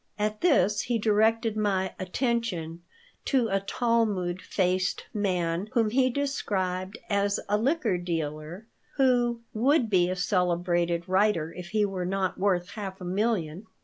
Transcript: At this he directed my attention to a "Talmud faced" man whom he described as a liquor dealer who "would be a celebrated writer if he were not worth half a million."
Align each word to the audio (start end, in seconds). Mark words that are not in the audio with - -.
At 0.17 0.41
this 0.41 0.81
he 0.81 0.97
directed 0.97 1.55
my 1.55 1.93
attention 1.99 2.81
to 3.25 3.49
a 3.49 3.59
"Talmud 3.59 4.41
faced" 4.41 5.05
man 5.13 5.69
whom 5.73 5.91
he 5.91 6.09
described 6.09 6.97
as 7.07 7.39
a 7.47 7.55
liquor 7.55 7.99
dealer 7.99 8.65
who 8.95 9.41
"would 9.53 9.91
be 9.91 10.09
a 10.09 10.15
celebrated 10.15 11.07
writer 11.07 11.53
if 11.53 11.67
he 11.67 11.85
were 11.85 12.05
not 12.07 12.39
worth 12.39 12.69
half 12.69 12.99
a 12.99 13.05
million." 13.05 13.67